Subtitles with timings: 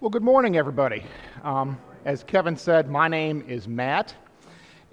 [0.00, 1.04] Well, good morning, everybody.
[1.42, 4.14] Um, as Kevin said, my name is Matt,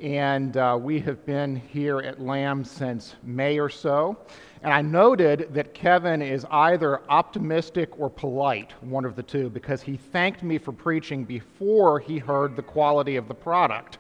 [0.01, 4.17] and uh, we have been here at Lamb since May or so.
[4.63, 9.81] And I noted that Kevin is either optimistic or polite, one of the two, because
[9.81, 13.99] he thanked me for preaching before he heard the quality of the product.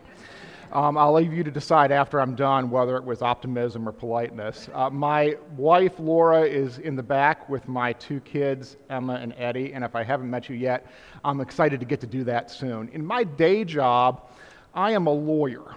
[0.73, 4.69] Um, I'll leave you to decide after I'm done whether it was optimism or politeness.
[4.73, 9.73] Uh, my wife, Laura, is in the back with my two kids, Emma and Eddie,
[9.73, 10.85] and if I haven't met you yet,
[11.23, 12.89] I'm excited to get to do that soon.
[12.89, 14.29] In my day job,
[14.73, 15.75] I am a lawyer.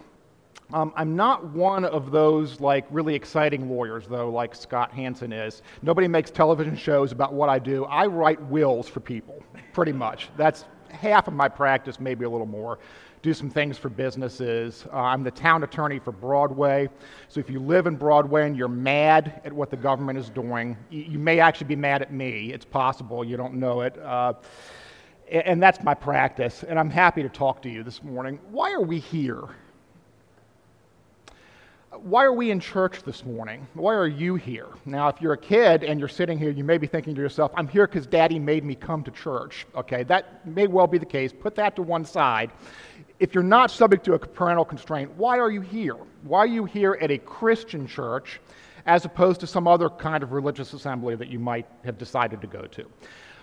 [0.73, 5.63] Um, I'm not one of those like really exciting lawyers, though, like Scott Hanson is.
[5.83, 7.85] Nobody makes television shows about what I do.
[7.87, 10.31] I write wills for people, pretty much.
[10.37, 12.79] That's half of my practice, maybe a little more
[13.23, 14.87] do some things for businesses.
[14.93, 16.89] Uh, I'm the town attorney for Broadway.
[17.29, 20.77] So if you live in Broadway and you're mad at what the government is doing,
[20.89, 22.53] you, you may actually be mad at me.
[22.53, 23.99] It's possible, you don't know it.
[23.99, 24.35] Uh,
[25.31, 28.41] and that's my practice, and I'm happy to talk to you this morning.
[28.51, 29.45] Why are we here?
[31.93, 33.67] Why are we in church this morning?
[33.75, 34.69] Why are you here?
[34.87, 37.51] Now, if you're a kid and you're sitting here, you may be thinking to yourself,
[37.57, 39.67] I'm here because daddy made me come to church.
[39.75, 41.33] Okay, that may well be the case.
[41.33, 42.53] Put that to one side
[43.21, 45.97] if you're not subject to a parental constraint, why are you here?
[46.23, 48.41] Why are you here at a Christian church
[48.87, 52.47] as opposed to some other kind of religious assembly that you might have decided to
[52.47, 52.87] go to?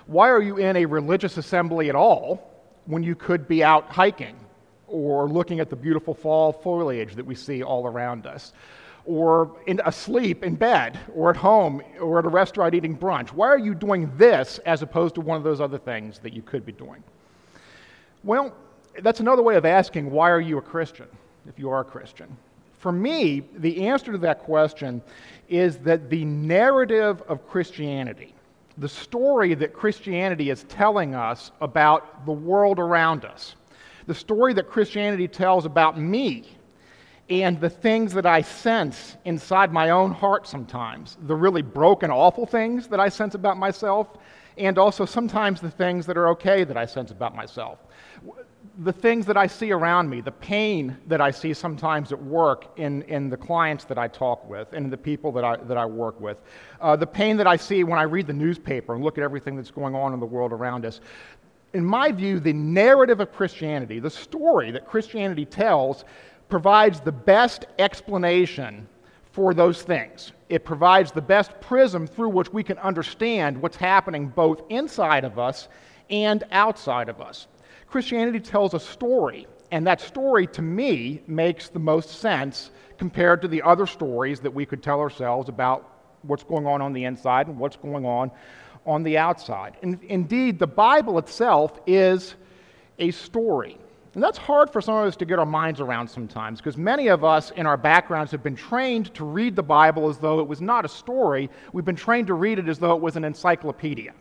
[0.07, 2.51] Why are you in a religious assembly at all
[2.85, 4.35] when you could be out hiking
[4.87, 8.53] or looking at the beautiful fall foliage that we see all around us?
[9.05, 13.29] Or in, asleep in bed, or at home, or at a restaurant eating brunch?
[13.29, 16.41] Why are you doing this as opposed to one of those other things that you
[16.41, 17.01] could be doing?
[18.23, 18.53] Well,
[19.01, 21.07] that's another way of asking, why are you a Christian,
[21.47, 22.35] if you are a Christian?
[22.79, 25.01] For me, the answer to that question
[25.49, 28.33] is that the narrative of Christianity,
[28.77, 33.55] the story that Christianity is telling us about the world around us,
[34.07, 36.57] the story that Christianity tells about me
[37.29, 42.45] and the things that I sense inside my own heart sometimes, the really broken, awful
[42.45, 44.07] things that I sense about myself,
[44.57, 47.79] and also sometimes the things that are okay that I sense about myself
[48.79, 52.77] the things that I see around me, the pain that I see sometimes at work
[52.77, 55.85] in, in the clients that I talk with and the people that I, that I
[55.85, 56.37] work with,
[56.79, 59.55] uh, the pain that I see when I read the newspaper and look at everything
[59.55, 61.01] that's going on in the world around us.
[61.73, 66.05] In my view, the narrative of Christianity, the story that Christianity tells,
[66.49, 68.87] provides the best explanation
[69.31, 70.31] for those things.
[70.49, 75.37] It provides the best prism through which we can understand what's happening both inside of
[75.37, 75.67] us
[76.09, 77.47] and outside of us.
[77.87, 83.47] Christianity tells a story, and that story to me makes the most sense compared to
[83.47, 87.47] the other stories that we could tell ourselves about what's going on on the inside
[87.47, 88.31] and what's going on
[88.87, 89.77] on the outside.
[89.83, 92.35] And indeed, the Bible itself is
[92.97, 93.77] a story.
[94.13, 97.07] And that's hard for some of us to get our minds around sometimes because many
[97.07, 100.47] of us in our backgrounds have been trained to read the Bible as though it
[100.47, 101.51] was not a story.
[101.71, 104.13] We've been trained to read it as though it was an encyclopedia.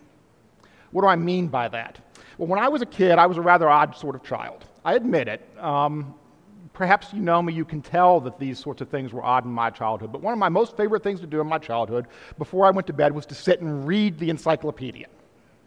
[0.90, 1.98] What do I mean by that?
[2.36, 4.66] Well, when I was a kid, I was a rather odd sort of child.
[4.84, 5.48] I admit it.
[5.58, 6.14] Um,
[6.76, 9.50] perhaps you know me, you can tell that these sorts of things were odd in
[9.50, 10.12] my childhood.
[10.12, 12.06] But one of my most favorite things to do in my childhood
[12.36, 15.06] before I went to bed was to sit and read the encyclopedia.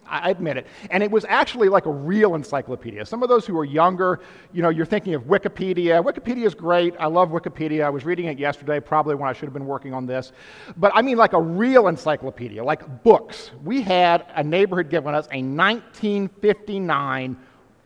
[0.07, 0.67] I admit it.
[0.91, 3.05] And it was actually like a real encyclopedia.
[3.05, 4.19] Some of those who are younger,
[4.53, 6.03] you know, you're thinking of Wikipedia.
[6.03, 6.93] Wikipedia is great.
[6.99, 7.83] I love Wikipedia.
[7.83, 10.31] I was reading it yesterday, probably when I should have been working on this.
[10.77, 13.51] But I mean like a real encyclopedia, like books.
[13.63, 17.37] We had a neighborhood giving us a 1959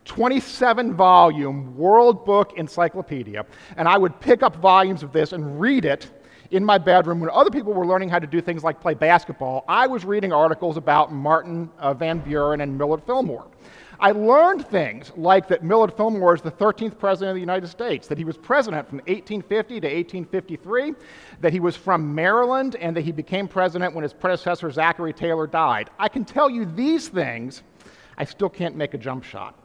[0.05, 3.45] 27 volume World Book Encyclopedia.
[3.77, 6.09] And I would pick up volumes of this and read it
[6.53, 9.65] in my bedroom when other people were learning how to do things like play basketball,
[9.67, 13.47] I was reading articles about Martin uh, Van Buren and Millard Fillmore.
[13.99, 18.07] I learned things like that Millard Fillmore is the 13th president of the United States,
[18.07, 20.93] that he was president from 1850 to 1853,
[21.41, 25.47] that he was from Maryland, and that he became president when his predecessor Zachary Taylor
[25.47, 25.89] died.
[25.97, 27.63] I can tell you these things,
[28.17, 29.62] I still can't make a jump shot.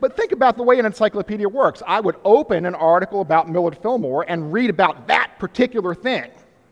[0.00, 1.82] But think about the way an encyclopedia works.
[1.86, 6.30] I would open an article about Millard Fillmore and read about that particular thing.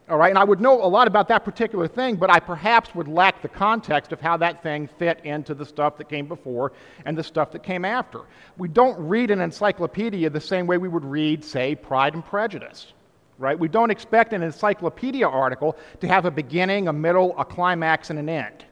[0.09, 2.95] All right, and I would know a lot about that particular thing, but I perhaps
[2.95, 6.73] would lack the context of how that thing fit into the stuff that came before
[7.07, 8.23] and the stuff that came after.
[8.59, 12.93] We don't read an encyclopedia the same way we would read, say, Pride and Prejudice,
[13.39, 13.59] right?
[13.59, 18.19] We don't expect an encyclopedia article to have a beginning, a middle, a climax, and
[18.19, 18.67] an end.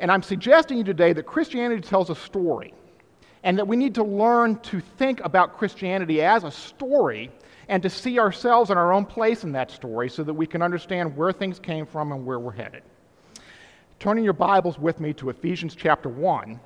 [0.00, 2.74] And I'm suggesting to you today that Christianity tells a story
[3.42, 7.30] and that we need to learn to think about Christianity as a story
[7.68, 10.60] and to see ourselves in our own place in that story so that we can
[10.60, 12.82] understand where things came from and where we're headed.
[13.98, 16.58] turning your Bibles with me to Ephesians chapter 1.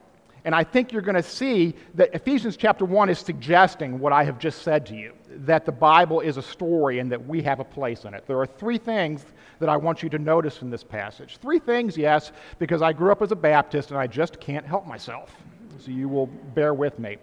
[0.44, 4.24] And I think you're going to see that Ephesians chapter 1 is suggesting what I
[4.24, 5.14] have just said to you
[5.46, 8.24] that the Bible is a story and that we have a place in it.
[8.26, 9.24] There are three things
[9.58, 11.38] that I want you to notice in this passage.
[11.38, 14.86] Three things, yes, because I grew up as a Baptist and I just can't help
[14.86, 15.34] myself.
[15.78, 17.18] So you will bear with me.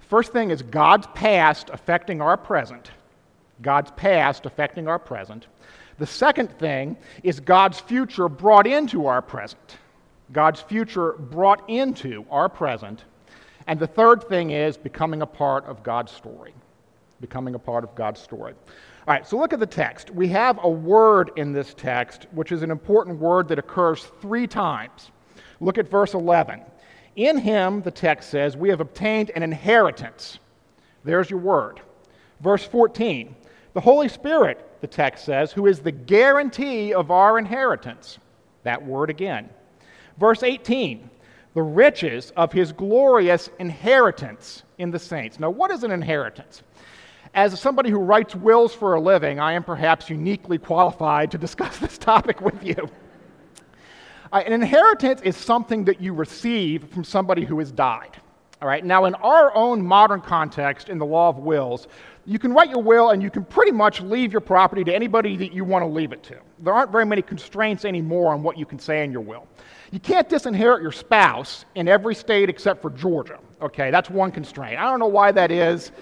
[0.00, 2.90] First thing is God's past affecting our present.
[3.62, 5.46] God's past affecting our present.
[5.98, 9.78] The second thing is God's future brought into our present.
[10.32, 13.04] God's future brought into our present.
[13.66, 16.54] And the third thing is becoming a part of God's story.
[17.20, 18.54] Becoming a part of God's story.
[19.06, 20.10] All right, so look at the text.
[20.10, 24.46] We have a word in this text, which is an important word that occurs three
[24.46, 25.10] times.
[25.60, 26.62] Look at verse 11.
[27.16, 30.38] In him, the text says, we have obtained an inheritance.
[31.04, 31.80] There's your word.
[32.40, 33.36] Verse 14.
[33.74, 38.18] The Holy Spirit, the text says, who is the guarantee of our inheritance.
[38.62, 39.50] That word again.
[40.18, 41.10] Verse 18,
[41.54, 45.38] the riches of his glorious inheritance in the saints.
[45.38, 46.62] Now, what is an inheritance?
[47.34, 51.78] As somebody who writes wills for a living, I am perhaps uniquely qualified to discuss
[51.78, 52.88] this topic with you.
[54.34, 58.16] Uh, an inheritance is something that you receive from somebody who has died.
[58.60, 58.84] All right.
[58.84, 61.86] Now, in our own modern context, in the law of wills,
[62.26, 65.36] you can write your will and you can pretty much leave your property to anybody
[65.36, 66.36] that you want to leave it to.
[66.58, 69.46] There aren't very many constraints anymore on what you can say in your will.
[69.92, 73.38] You can't disinherit your spouse in every state except for Georgia.
[73.62, 74.80] Okay, that's one constraint.
[74.80, 75.92] I don't know why that is.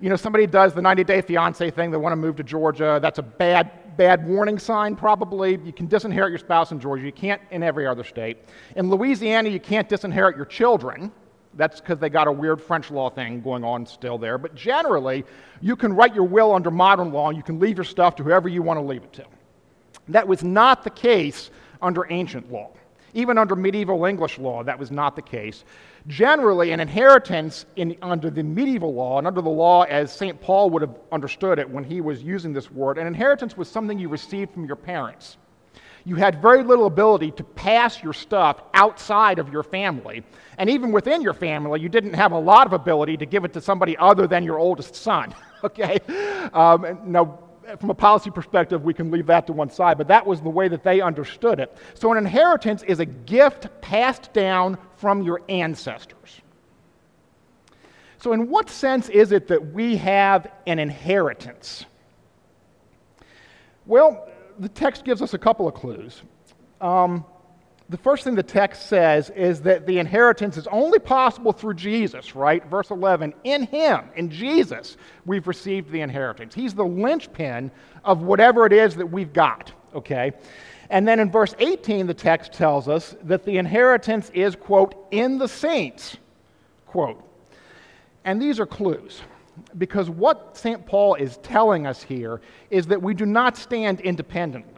[0.00, 2.98] You know, somebody does the 90 day fiance thing, they want to move to Georgia.
[3.00, 5.58] That's a bad, bad warning sign, probably.
[5.62, 7.04] You can disinherit your spouse in Georgia.
[7.04, 8.38] You can't in every other state.
[8.76, 11.12] In Louisiana, you can't disinherit your children.
[11.54, 14.38] That's because they got a weird French law thing going on still there.
[14.38, 15.24] But generally,
[15.60, 18.22] you can write your will under modern law and you can leave your stuff to
[18.22, 19.24] whoever you want to leave it to.
[20.06, 21.50] That was not the case
[21.82, 22.70] under ancient law.
[23.14, 25.64] Even under medieval English law, that was not the case.
[26.06, 30.40] Generally, an inheritance in, under the medieval law and under the law as St.
[30.40, 33.98] Paul would have understood it when he was using this word, an inheritance was something
[33.98, 35.36] you received from your parents.
[36.04, 40.24] You had very little ability to pass your stuff outside of your family.
[40.56, 43.52] And even within your family, you didn't have a lot of ability to give it
[43.52, 45.34] to somebody other than your oldest son.
[45.64, 45.98] okay?
[46.52, 47.38] Um, now,
[47.76, 50.48] from a policy perspective, we can leave that to one side, but that was the
[50.48, 51.76] way that they understood it.
[51.94, 56.40] So, an inheritance is a gift passed down from your ancestors.
[58.18, 61.84] So, in what sense is it that we have an inheritance?
[63.86, 64.28] Well,
[64.58, 66.22] the text gives us a couple of clues.
[66.80, 67.24] Um,
[67.90, 72.36] the first thing the text says is that the inheritance is only possible through Jesus,
[72.36, 72.64] right?
[72.66, 76.54] Verse 11, in Him, in Jesus, we've received the inheritance.
[76.54, 77.70] He's the linchpin
[78.04, 80.32] of whatever it is that we've got, okay?
[80.90, 85.38] And then in verse 18, the text tells us that the inheritance is, quote, in
[85.38, 86.18] the saints,
[86.86, 87.22] quote.
[88.24, 89.22] And these are clues.
[89.78, 90.86] Because what St.
[90.86, 94.77] Paul is telling us here is that we do not stand independently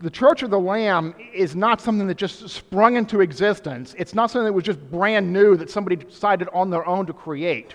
[0.00, 3.94] the Church of the Lamb is not something that just sprung into existence.
[3.98, 7.12] It's not something that was just brand new that somebody decided on their own to
[7.12, 7.74] create.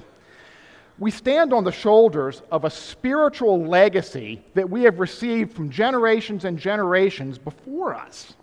[0.99, 6.45] We stand on the shoulders of a spiritual legacy that we have received from generations
[6.45, 8.33] and generations before us.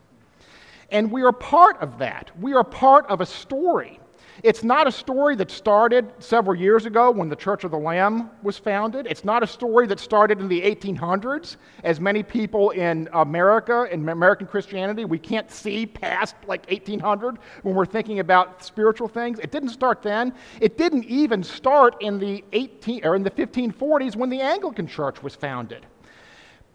[0.90, 2.32] And we are part of that.
[2.40, 4.00] We are part of a story.
[4.44, 8.30] It's not a story that started several years ago when the Church of the Lamb
[8.42, 9.06] was founded.
[9.06, 14.08] It's not a story that started in the 1800s, as many people in America, in
[14.08, 19.40] American Christianity, we can't see past like 1800 when we're thinking about spiritual things.
[19.40, 20.32] It didn't start then.
[20.60, 25.22] It didn't even start in the 18 or in the 1540s when the Anglican Church
[25.22, 25.84] was founded.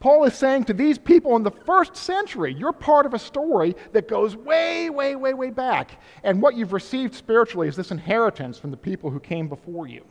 [0.03, 3.73] Paul is saying to these people in the first century, you're part of a story
[3.93, 6.01] that goes way, way, way, way back.
[6.25, 10.03] And what you've received spiritually is this inheritance from the people who came before you.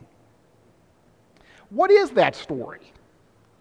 [1.69, 2.91] What is that story?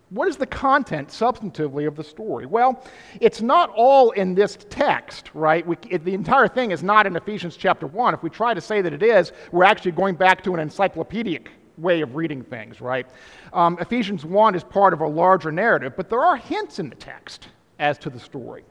[0.08, 2.46] What is the content substantively of the story?
[2.46, 2.82] Well,
[3.20, 5.66] it's not all in this text, right?
[5.66, 8.14] We, it, the entire thing is not in Ephesians chapter 1.
[8.14, 11.50] If we try to say that it is, we're actually going back to an encyclopedic
[11.82, 13.06] way of reading things, right?
[13.52, 16.94] Um, Ephesians 1 is part of a larger narrative, but there are hints in the
[16.94, 17.48] text
[17.78, 18.64] as to the story.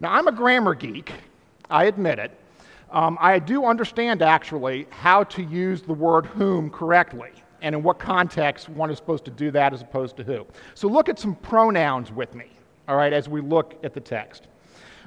[0.00, 1.12] Now, I'm a grammar geek,
[1.70, 2.38] I admit it.
[2.90, 7.30] Um, I do understand actually how to use the word whom correctly
[7.62, 10.46] and in what context one is supposed to do that as opposed to who.
[10.74, 12.46] So look at some pronouns with me,
[12.88, 14.48] all right, as we look at the text.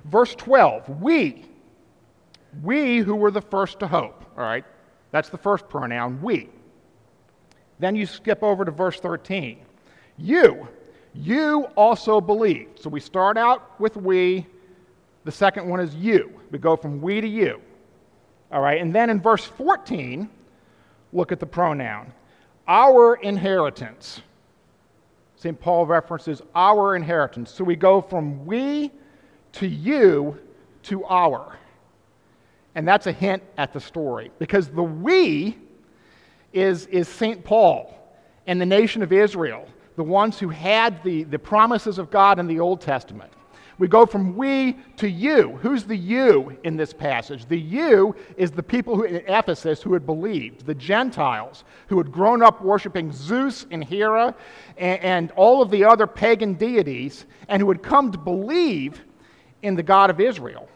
[0.05, 1.45] Verse 12, we,
[2.63, 4.63] we who were the first to hope, all right,
[5.11, 6.49] that's the first pronoun, we.
[7.79, 9.59] Then you skip over to verse 13.
[10.17, 10.67] You,
[11.13, 12.79] you also believed.
[12.79, 14.45] So we start out with we,
[15.23, 16.39] The second one is you.
[16.51, 17.61] We go from we to you.
[18.51, 20.29] All right, and then in verse 14,
[21.11, 22.13] look at the pronoun
[22.67, 24.21] our inheritance.
[25.35, 25.59] St.
[25.59, 27.51] Paul references our inheritance.
[27.51, 28.91] So we go from we
[29.53, 30.39] to you
[30.83, 31.57] to our.
[32.73, 35.57] And that's a hint at the story because the we
[36.55, 37.43] is, is St.
[37.43, 37.93] Paul
[38.47, 42.47] and the nation of Israel, the ones who had the, the promises of God in
[42.47, 43.31] the Old Testament.
[43.77, 45.59] We go from we to you.
[45.61, 47.45] Who's the you in this passage?
[47.45, 52.09] The you is the people who, in Ephesus who had believed, the Gentiles who had
[52.09, 54.33] grown up worshiping Zeus and Hera
[54.77, 59.03] and, and all of the other pagan deities and who had come to believe
[59.61, 60.69] in the God of Israel.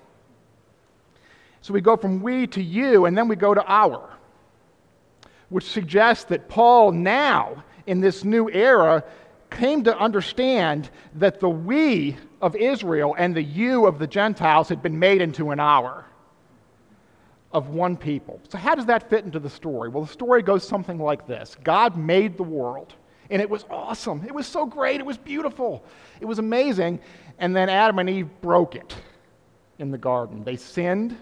[1.62, 4.10] So we go from we to you, and then we go to our,
[5.50, 9.04] which suggests that Paul now, in this new era,
[9.50, 14.82] came to understand that the we of Israel and the you of the Gentiles had
[14.82, 16.06] been made into an our
[17.52, 18.40] of one people.
[18.50, 19.90] So, how does that fit into the story?
[19.90, 22.94] Well, the story goes something like this God made the world,
[23.30, 24.24] and it was awesome.
[24.26, 25.00] It was so great.
[25.00, 25.84] It was beautiful.
[26.22, 27.00] It was amazing.
[27.40, 28.96] And then Adam and Eve broke it
[29.80, 30.44] in the garden.
[30.44, 31.18] They sinned,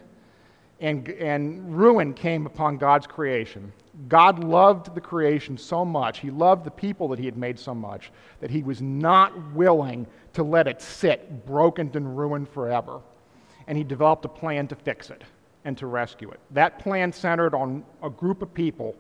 [0.79, 3.72] and, and ruin came upon God's creation.
[4.08, 7.74] God loved the creation so much, He loved the people that He had made so
[7.74, 13.01] much, that He was not willing to let it sit broken and ruined forever.
[13.66, 15.24] And He developed a plan to fix it
[15.66, 16.39] and to rescue it.
[16.51, 18.96] That plan centered on a group of people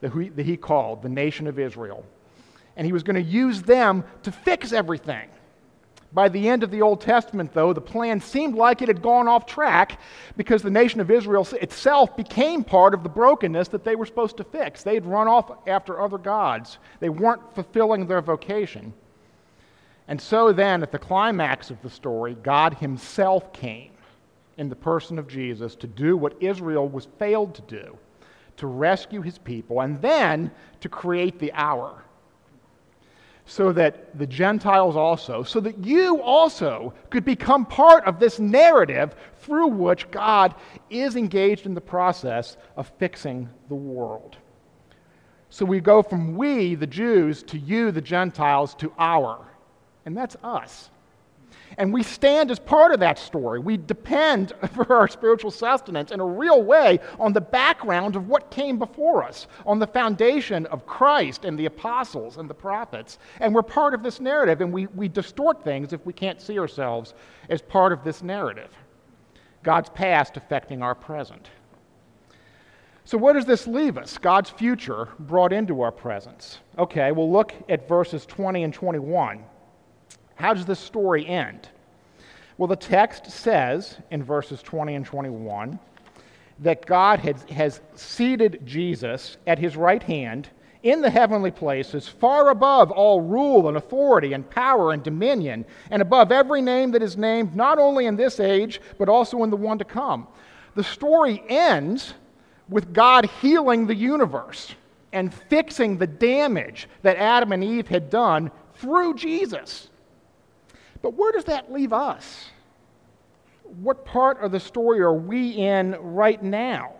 [0.00, 2.04] that he, that he called the nation of Israel.
[2.76, 5.28] And He was going to use them to fix everything.
[6.12, 9.28] By the end of the Old Testament, though, the plan seemed like it had gone
[9.28, 10.00] off track
[10.36, 14.36] because the nation of Israel itself became part of the brokenness that they were supposed
[14.38, 14.82] to fix.
[14.82, 18.92] They had run off after other gods, they weren't fulfilling their vocation.
[20.08, 23.92] And so then, at the climax of the story, God Himself came
[24.56, 27.96] in the person of Jesus to do what Israel was failed to do
[28.56, 30.50] to rescue His people and then
[30.80, 32.04] to create the our
[33.50, 39.16] so that the Gentiles also, so that you also could become part of this narrative
[39.40, 40.54] through which God
[40.88, 44.36] is engaged in the process of fixing the world.
[45.48, 49.44] So we go from we, the Jews, to you, the Gentiles, to our.
[50.06, 50.90] And that's us.
[51.78, 53.60] And we stand as part of that story.
[53.60, 58.50] We depend for our spiritual sustenance in a real way on the background of what
[58.50, 63.18] came before us, on the foundation of Christ and the apostles and the prophets.
[63.40, 66.58] And we're part of this narrative, and we, we distort things if we can't see
[66.58, 67.14] ourselves
[67.48, 68.70] as part of this narrative.
[69.62, 71.50] God's past affecting our present.
[73.04, 74.18] So, where does this leave us?
[74.18, 76.60] God's future brought into our presence.
[76.78, 79.42] Okay, we'll look at verses 20 and 21.
[80.40, 81.68] How does this story end?
[82.56, 85.78] Well, the text says in verses 20 and 21
[86.60, 90.48] that God has, has seated Jesus at his right hand
[90.82, 96.00] in the heavenly places, far above all rule and authority and power and dominion, and
[96.00, 99.56] above every name that is named, not only in this age, but also in the
[99.56, 100.26] one to come.
[100.74, 102.14] The story ends
[102.70, 104.74] with God healing the universe
[105.12, 109.89] and fixing the damage that Adam and Eve had done through Jesus.
[111.02, 112.50] But where does that leave us?
[113.64, 116.94] What part of the story are we in right now?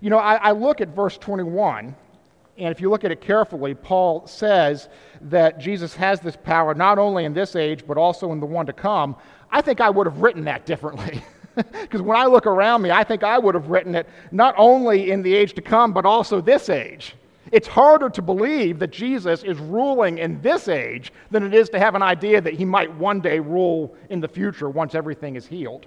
[0.00, 1.94] You know, I, I look at verse 21,
[2.58, 4.88] and if you look at it carefully, Paul says
[5.22, 8.66] that Jesus has this power not only in this age, but also in the one
[8.66, 9.16] to come.
[9.50, 11.22] I think I would have written that differently.
[11.82, 15.10] Because when I look around me, I think I would have written it not only
[15.10, 17.16] in the age to come, but also this age.
[17.52, 21.78] It's harder to believe that Jesus is ruling in this age than it is to
[21.78, 25.46] have an idea that he might one day rule in the future once everything is
[25.46, 25.86] healed.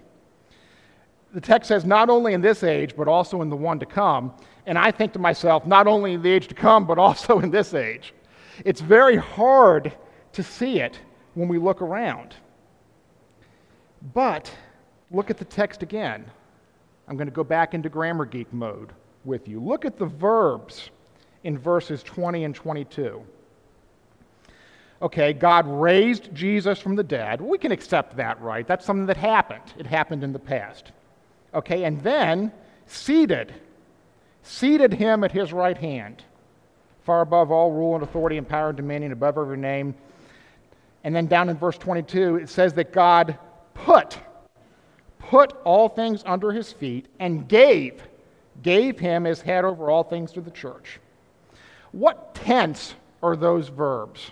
[1.34, 4.34] The text says not only in this age, but also in the one to come.
[4.66, 7.52] And I think to myself, not only in the age to come, but also in
[7.52, 8.14] this age.
[8.66, 9.94] It's very hard
[10.34, 11.00] to see it
[11.34, 12.36] when we look around.
[14.14, 14.52] But
[15.10, 16.30] look at the text again.
[17.08, 19.62] I'm going to go back into grammar geek mode with you.
[19.62, 20.90] Look at the verbs
[21.44, 23.24] in verses 20 and 22.
[25.02, 27.42] Okay, God raised Jesus from the dead.
[27.42, 28.68] We can accept that, right?
[28.68, 29.74] That's something that happened.
[29.80, 30.92] It happened in the past.
[31.56, 32.52] Okay, and then
[32.86, 33.52] seated,
[34.44, 36.24] seated him at his right hand,
[37.04, 39.96] far above all rule and authority and power and dominion, above every name.
[41.04, 43.40] And then down in verse 22, it says that God
[43.74, 44.20] put,
[45.18, 48.04] put all things under his feet and gave,
[48.62, 51.00] gave him his head over all things to the church
[51.92, 54.32] what tense are those verbs?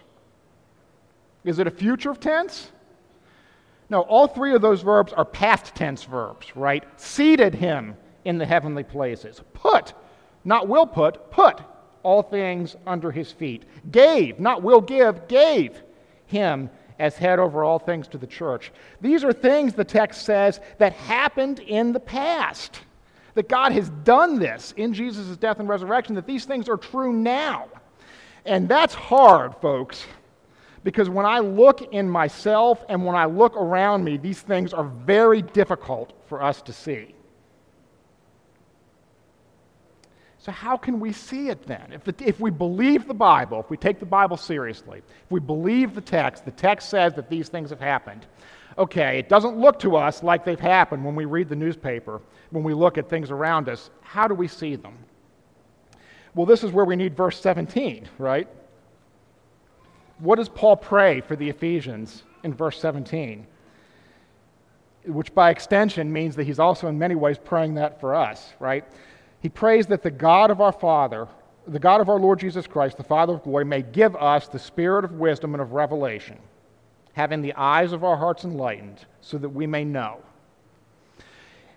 [1.44, 2.72] Is it a future tense?
[3.90, 6.84] No, all three of those verbs are past tense verbs, right?
[7.00, 9.42] Seated him in the heavenly places.
[9.54, 9.94] Put,
[10.46, 11.62] not will put, put
[12.04, 13.66] all things under his feet.
[13.92, 15.82] Gave, not will give, gave
[16.28, 18.72] him as head over all things to the church.
[19.02, 22.82] These are things, the text says, that happened in the past.
[23.36, 27.14] That God has done this in Jesus' death and resurrection, that these things are true
[27.14, 27.68] now.
[28.46, 30.06] And that's hard, folks,
[30.84, 34.86] because when I look in myself and when I look around me, these things are
[34.86, 37.14] very difficult for us to see.
[40.42, 41.92] So, how can we see it then?
[41.92, 45.42] If, the, if we believe the Bible, if we take the Bible seriously, if we
[45.42, 48.26] believe the text, the text says that these things have happened.
[48.78, 52.22] Okay, it doesn't look to us like they've happened when we read the newspaper,
[52.52, 53.90] when we look at things around us.
[54.02, 54.98] How do we see them?
[56.36, 58.48] Well, this is where we need verse 17, right?
[60.20, 63.48] What does Paul pray for the Ephesians in verse 17?
[65.06, 68.86] Which by extension means that he's also in many ways praying that for us, right?
[69.42, 71.28] He prays that the God of our Father,
[71.68, 74.60] the God of our Lord Jesus Christ, the Father of glory, may give us the
[74.60, 76.38] spirit of wisdom and of revelation,
[77.20, 80.20] having the eyes of our hearts enlightened, so that we may know.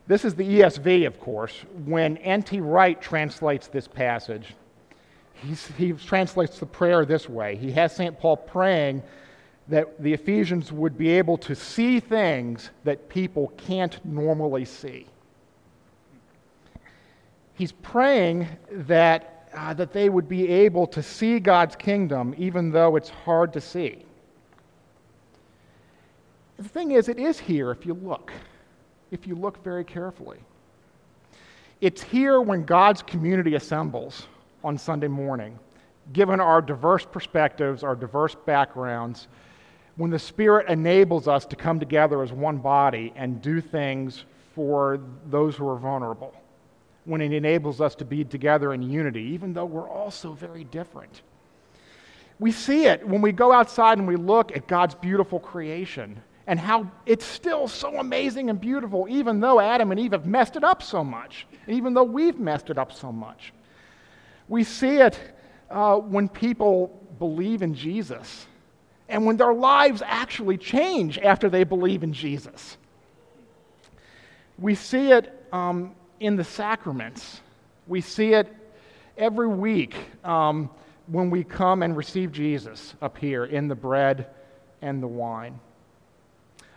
[0.07, 1.65] This is the ESV, of course.
[1.85, 2.61] When N.T.
[2.61, 4.55] Wright translates this passage,
[5.77, 7.57] he translates the prayer this way.
[7.57, 8.19] He has St.
[8.19, 9.03] Paul praying
[9.69, 15.07] that the Ephesians would be able to see things that people can't normally see
[17.55, 22.97] he's praying that, uh, that they would be able to see God's kingdom even though
[22.97, 24.05] it's hard to see.
[26.63, 28.31] The thing is, it is here if you look,
[29.11, 30.39] if you look very carefully.
[31.81, 34.29] It's here when God's community assembles
[34.63, 35.59] on Sunday morning,
[36.13, 39.27] given our diverse perspectives, our diverse backgrounds,
[39.97, 45.01] when the Spirit enables us to come together as one body and do things for
[45.31, 46.33] those who are vulnerable
[47.07, 50.63] when it enables us to be together in unity, even though we're all so very
[50.63, 51.23] different.
[52.39, 56.59] We see it when we go outside and we look at God's beautiful creation and
[56.59, 60.65] how it's still so amazing and beautiful, even though Adam and Eve have messed it
[60.65, 63.53] up so much, even though we've messed it up so much.
[64.49, 65.19] We see it
[65.71, 68.47] uh, when people believe in Jesus
[69.09, 72.77] and when their lives actually change after they believe in Jesus.
[74.59, 77.41] We see it um, in the sacraments.
[77.87, 78.49] We see it
[79.17, 80.71] every week um,
[81.07, 84.29] when we come and receive Jesus up here in the bread
[84.81, 85.59] and the wine.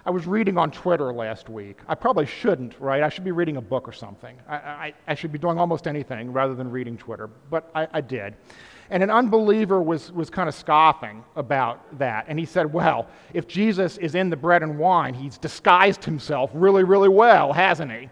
[0.07, 1.79] I was reading on Twitter last week.
[1.87, 3.01] I probably shouldn't, right?
[3.01, 4.37] I should be reading a book or something.
[4.47, 8.01] I, I, I should be doing almost anything rather than reading Twitter, but I, I
[8.01, 8.35] did.
[8.91, 12.25] And an unbeliever was, was kind of scoffing about that.
[12.27, 16.51] And he said, Well, if Jesus is in the bread and wine, he's disguised himself
[16.53, 18.09] really, really well, hasn't he?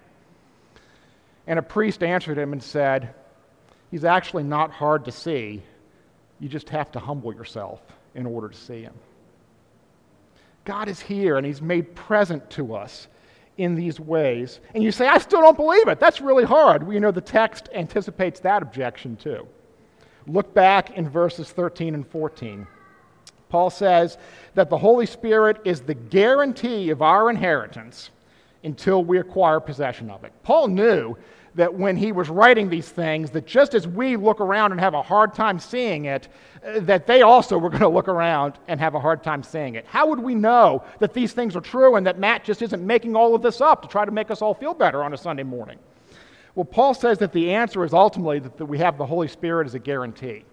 [1.45, 3.13] And a priest answered him and said,
[3.91, 5.61] He's actually not hard to see.
[6.39, 7.81] You just have to humble yourself
[8.15, 8.95] in order to see him.
[10.65, 13.07] God is here and he's made present to us
[13.57, 14.59] in these ways.
[14.73, 15.99] And you say, I still don't believe it.
[15.99, 16.91] That's really hard.
[16.91, 19.47] You know, the text anticipates that objection too.
[20.25, 22.65] Look back in verses 13 and 14.
[23.49, 24.17] Paul says
[24.55, 28.09] that the Holy Spirit is the guarantee of our inheritance
[28.63, 30.31] until we acquire possession of it.
[30.41, 31.15] Paul knew
[31.55, 34.93] that when he was writing these things, that just as we look around and have
[34.93, 36.27] a hard time seeing it,
[36.65, 39.75] uh, that they also were going to look around and have a hard time seeing
[39.75, 39.85] it.
[39.85, 43.15] How would we know that these things are true and that Matt just isn't making
[43.15, 45.43] all of this up to try to make us all feel better on a Sunday
[45.43, 45.77] morning?
[46.55, 49.73] Well, Paul says that the answer is ultimately that we have the Holy Spirit as
[49.73, 50.45] a guarantee.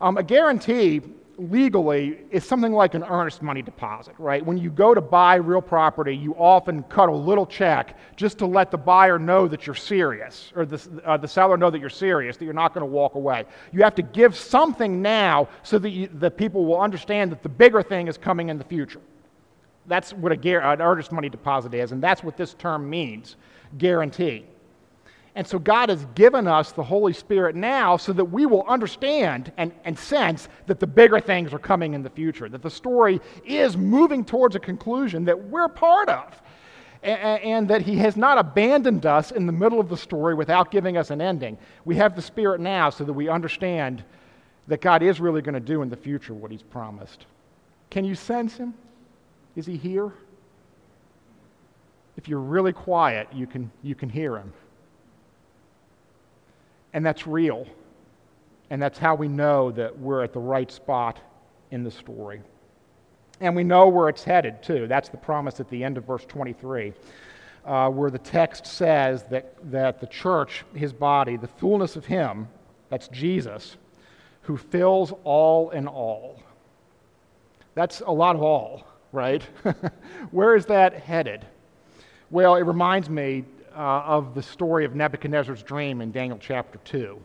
[0.00, 1.02] Um, a guarantee
[1.38, 4.44] legally is something like an earnest money deposit, right?
[4.44, 8.46] When you go to buy real property, you often cut a little check just to
[8.46, 11.88] let the buyer know that you're serious, or the, uh, the seller know that you're
[11.88, 13.44] serious, that you're not going to walk away.
[13.72, 17.48] You have to give something now so that you, the people will understand that the
[17.48, 19.00] bigger thing is coming in the future.
[19.86, 23.36] That's what a, an earnest money deposit is, and that's what this term means
[23.78, 24.44] guarantee.
[25.38, 29.52] And so God has given us the Holy Spirit now so that we will understand
[29.56, 33.20] and, and sense that the bigger things are coming in the future, that the story
[33.44, 36.42] is moving towards a conclusion that we're part of,
[37.04, 40.72] and, and that He has not abandoned us in the middle of the story without
[40.72, 41.56] giving us an ending.
[41.84, 44.02] We have the Spirit now so that we understand
[44.66, 47.26] that God is really going to do in the future what He's promised.
[47.90, 48.74] Can you sense Him?
[49.54, 50.12] Is He here?
[52.16, 54.52] If you're really quiet, you can, you can hear Him.
[56.92, 57.66] And that's real.
[58.70, 61.18] And that's how we know that we're at the right spot
[61.70, 62.42] in the story.
[63.40, 64.86] And we know where it's headed, too.
[64.86, 66.92] That's the promise at the end of verse 23,
[67.64, 72.48] uh, where the text says that, that the church, his body, the fullness of him,
[72.88, 73.76] that's Jesus,
[74.42, 76.42] who fills all in all.
[77.74, 79.42] That's a lot of all, right?
[80.30, 81.46] where is that headed?
[82.30, 83.44] Well, it reminds me
[83.78, 87.16] Uh, of the story of Nebuchadnezzar's dream in Daniel chapter 2.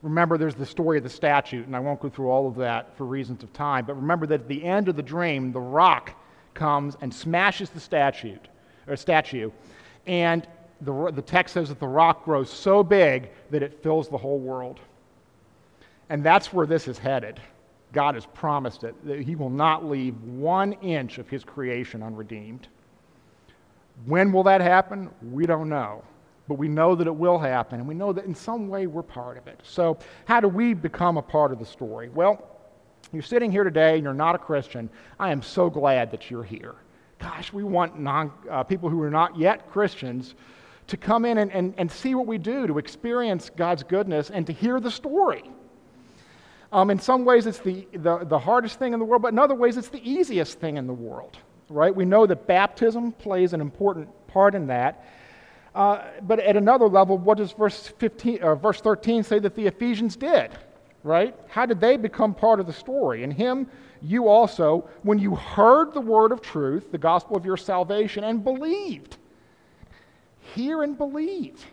[0.00, 2.96] Remember, there's the story of the statue, and I won't go through all of that
[2.96, 6.18] for reasons of time, but remember that at the end of the dream, the rock
[6.54, 8.38] comes and smashes the statue,
[8.86, 9.50] or statue,
[10.06, 10.48] and
[10.80, 14.38] the, the text says that the rock grows so big that it fills the whole
[14.38, 14.80] world.
[16.08, 17.38] And that's where this is headed.
[17.92, 22.68] God has promised it, that He will not leave one inch of His creation unredeemed.
[24.06, 25.10] When will that happen?
[25.30, 26.02] We don't know.
[26.48, 29.02] But we know that it will happen, and we know that in some way we're
[29.02, 29.60] part of it.
[29.62, 32.08] So, how do we become a part of the story?
[32.08, 32.52] Well,
[33.12, 34.90] you're sitting here today and you're not a Christian.
[35.20, 36.74] I am so glad that you're here.
[37.18, 40.34] Gosh, we want non, uh, people who are not yet Christians
[40.88, 44.46] to come in and, and, and see what we do, to experience God's goodness, and
[44.46, 45.44] to hear the story.
[46.72, 49.38] Um, in some ways, it's the, the, the hardest thing in the world, but in
[49.38, 51.38] other ways, it's the easiest thing in the world
[51.72, 51.94] right?
[51.94, 55.04] We know that baptism plays an important part in that.
[55.74, 59.66] Uh, but at another level, what does verse, 15, uh, verse 13 say that the
[59.66, 60.50] Ephesians did?
[61.02, 61.34] Right?
[61.48, 63.24] How did they become part of the story?
[63.24, 63.66] In Him,
[64.00, 68.44] you also, when you heard the word of truth, the gospel of your salvation, and
[68.44, 69.16] believed.
[70.54, 71.64] Hear and believe.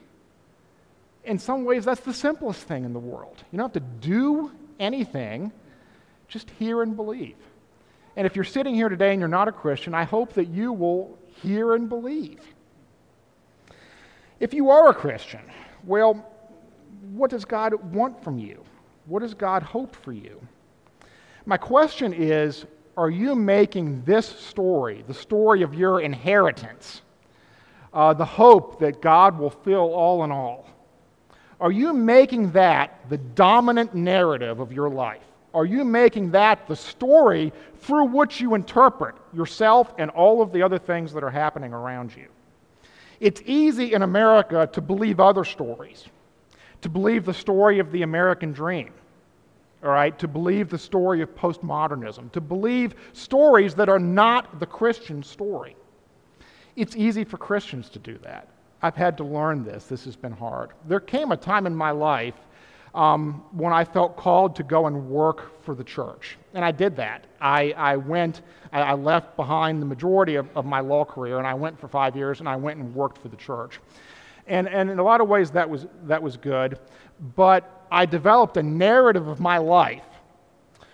[1.25, 3.43] In some ways, that's the simplest thing in the world.
[3.51, 5.51] You don't have to do anything,
[6.27, 7.35] just hear and believe.
[8.19, 10.73] And if you're sitting here today and you're not a Christian, I hope that you
[10.73, 12.41] will hear and believe.
[14.41, 15.39] If you are a Christian,
[15.85, 16.29] well,
[17.13, 18.61] what does God want from you?
[19.05, 20.45] What does God hope for you?
[21.45, 22.65] My question is
[22.97, 27.03] are you making this story, the story of your inheritance,
[27.93, 30.67] uh, the hope that God will fill all in all?
[31.61, 35.28] Are you making that the dominant narrative of your life?
[35.53, 40.61] Are you making that the story through which you interpret yourself and all of the
[40.61, 42.27] other things that are happening around you?
[43.19, 46.05] It's easy in America to believe other stories,
[46.81, 48.93] to believe the story of the American dream,
[49.83, 54.65] all right, to believe the story of postmodernism, to believe stories that are not the
[54.65, 55.75] Christian story.
[56.75, 58.47] It's easy for Christians to do that.
[58.81, 59.85] I've had to learn this.
[59.85, 60.69] This has been hard.
[60.87, 62.35] There came a time in my life
[62.95, 66.37] um, when I felt called to go and work for the church.
[66.53, 67.27] And I did that.
[67.39, 71.47] I, I went, I, I left behind the majority of, of my law career, and
[71.47, 73.79] I went for five years, and I went and worked for the church.
[74.47, 76.79] And, and in a lot of ways, that was, that was good.
[77.35, 80.03] But I developed a narrative of my life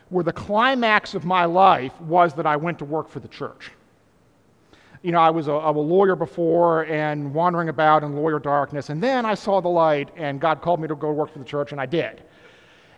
[0.10, 3.72] where the climax of my life was that I went to work for the church
[5.06, 9.04] you know, I was a, a, lawyer before and wandering about in lawyer darkness, and
[9.04, 11.72] then I saw the light, and God called me to go work for the church,
[11.72, 12.24] and I did.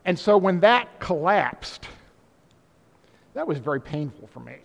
[0.06, 1.90] And so when that collapsed,
[3.34, 4.56] that was very painful for me.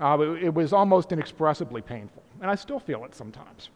[0.00, 3.68] Uh, it, it was almost inexpressibly painful, and I still feel it sometimes.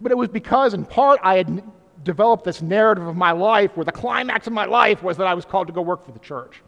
[0.00, 1.64] But it was because, in part, I had
[2.04, 5.34] developed this narrative of my life where the climax of my life was that I
[5.34, 6.62] was called to go work for the church.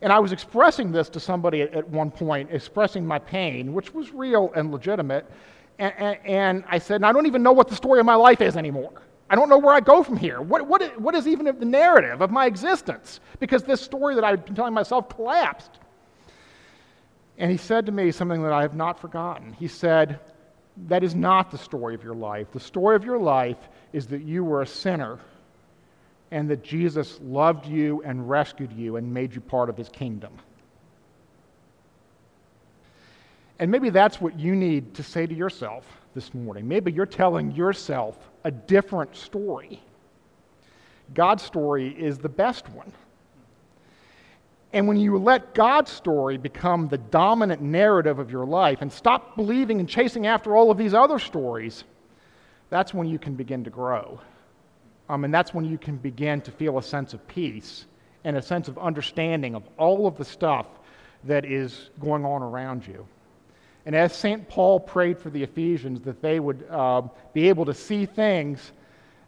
[0.00, 3.92] And I was expressing this to somebody at, at one point, expressing my pain, which
[3.92, 5.26] was real and legitimate.
[5.78, 8.40] And, and, and, I said, I don't even know what the story of my life
[8.40, 9.02] is anymore.
[9.30, 10.40] I don't know where I go from here.
[10.40, 13.20] What, what, what is even the narrative of my existence?
[13.40, 15.78] Because this story that I've been telling myself collapsed.
[17.36, 19.52] And he said to me something that I have not forgotten.
[19.52, 20.18] He said,
[20.88, 22.48] That is not the story of your life.
[22.52, 23.58] The story of your life
[23.92, 25.18] is that you were a sinner
[26.30, 30.32] and that Jesus loved you and rescued you and made you part of his kingdom.
[33.58, 36.68] And maybe that's what you need to say to yourself this morning.
[36.68, 39.82] Maybe you're telling yourself a different story.
[41.14, 42.92] God's story is the best one.
[44.72, 49.34] And when you let God's story become the dominant narrative of your life and stop
[49.34, 51.84] believing and chasing after all of these other stories,
[52.68, 54.20] that's when you can begin to grow.
[55.08, 57.86] Um, and that's when you can begin to feel a sense of peace
[58.24, 60.66] and a sense of understanding of all of the stuff
[61.24, 63.06] that is going on around you.
[63.86, 64.46] And as St.
[64.48, 68.72] Paul prayed for the Ephesians, that they would uh, be able to see things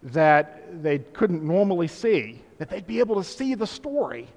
[0.03, 4.29] that they couldn't normally see, that they'd be able to see the story.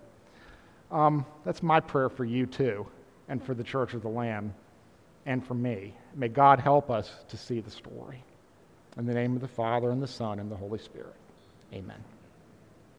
[0.92, 2.86] Um, that's my prayer for you, too,
[3.28, 4.54] and for the Church of the Lamb,
[5.26, 5.94] and for me.
[6.16, 8.24] May God help us to see the story.
[8.98, 11.16] In the name of the Father, and the Son, and the Holy Spirit.
[11.74, 12.13] Amen.